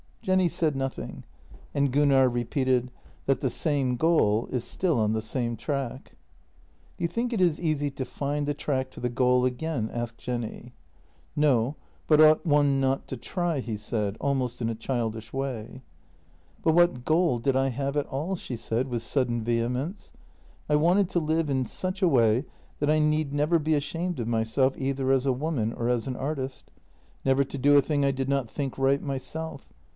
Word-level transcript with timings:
"Jenny 0.31 0.49
said 0.49 0.75
nothing— 0.75 1.23
and 1.75 1.91
Gunnar 1.91 2.29
repeated: 2.29 2.91
"That 3.25 3.41
the 3.41 3.49
same 3.51 3.95
goal 3.97 4.47
is 4.51 4.63
still 4.63 4.99
on 4.99 5.13
the 5.13 5.21
same 5.21 5.55
track."" 5.55 6.13
Do 6.97 7.03
you 7.03 7.07
think 7.07 7.33
it 7.33 7.41
is 7.41 7.59
easy 7.59 7.89
to 7.91 8.05
find 8.05 8.45
the 8.47 8.53
track 8.53 8.91
to 8.91 8.99
the 8.99 9.09
goal 9.09 9.45
again?" 9.45 9.89
asked 9.93 10.17
Jenny." 10.19 10.73
No, 11.49 11.75
but 12.07 12.21
ought 12.21 12.45
one 12.45 12.79
not 12.79 13.07
to 13.09 13.17
try?" 13.17 13.59
he 13.61 13.77
said, 13.77 14.15
almost 14.19 14.61
in 14.61 14.69
a 14.69 14.75
childish 14.75 15.33
way." 15.33 15.81
But 16.63 16.75
what 16.75 17.05
goal 17.05 17.37
did 17.39 17.55
I 17.55 17.69
have 17.69 17.97
at 17.97 18.07
all?" 18.07 18.35
she 18.35 18.55
said, 18.55 18.89
with 18.89 19.01
sudden 19.03 19.43
vehemence." 19.43 20.13
I 20.69 20.75
wanted 20.75 21.09
to 21.09 21.19
live 21.19 21.49
in 21.49 21.65
such 21.65 22.03
a 22.03 22.07
way 22.07 22.45
that 22.79 22.91
I 22.91 22.97
need 22.99 23.33
never 23.33 23.57
be 23.57 23.73
ashamed 23.75 24.19
of 24.19 24.27
myself 24.27 24.75
either 24.77 25.11
as 25.11 25.25
a 25.25 25.33
woman 25.33 25.73
or 25.73 25.89
as 25.89 26.07
an 26.07 26.15
artist. 26.15 26.69
Never 27.25 27.43
to 27.43 27.57
do 27.57 27.75
a 27.75 27.81
thing 27.81 28.05
I 28.05 28.11
did 28.11 28.29
not 28.29 28.49
think 28.49 28.77
right 28.77 29.01
myself. 29.01 29.67